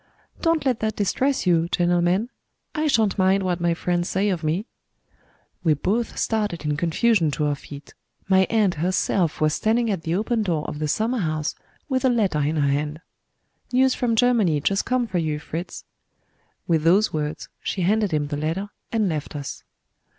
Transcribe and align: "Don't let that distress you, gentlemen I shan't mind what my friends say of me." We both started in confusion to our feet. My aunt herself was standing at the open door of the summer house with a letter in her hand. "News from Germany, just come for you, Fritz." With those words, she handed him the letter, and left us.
"Don't 0.41 0.65
let 0.65 0.79
that 0.79 0.95
distress 0.95 1.45
you, 1.45 1.69
gentlemen 1.69 2.31
I 2.73 2.87
shan't 2.87 3.19
mind 3.19 3.43
what 3.43 3.61
my 3.61 3.75
friends 3.75 4.09
say 4.09 4.29
of 4.29 4.43
me." 4.43 4.65
We 5.63 5.75
both 5.75 6.17
started 6.17 6.65
in 6.65 6.75
confusion 6.75 7.29
to 7.29 7.45
our 7.45 7.53
feet. 7.53 7.93
My 8.27 8.47
aunt 8.49 8.73
herself 8.81 9.39
was 9.39 9.53
standing 9.53 9.91
at 9.91 10.01
the 10.01 10.15
open 10.15 10.41
door 10.41 10.65
of 10.67 10.79
the 10.79 10.87
summer 10.87 11.19
house 11.19 11.53
with 11.87 12.03
a 12.03 12.09
letter 12.09 12.39
in 12.39 12.55
her 12.55 12.67
hand. 12.67 13.01
"News 13.71 13.93
from 13.93 14.15
Germany, 14.15 14.59
just 14.59 14.85
come 14.85 15.05
for 15.05 15.19
you, 15.19 15.37
Fritz." 15.37 15.85
With 16.65 16.81
those 16.81 17.13
words, 17.13 17.49
she 17.61 17.83
handed 17.83 18.11
him 18.11 18.25
the 18.29 18.37
letter, 18.37 18.69
and 18.91 19.07
left 19.07 19.35
us. 19.35 19.63